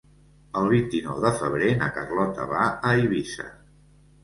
[0.61, 3.49] El vint-i-nou de febrer na Carlota va a Eivissa.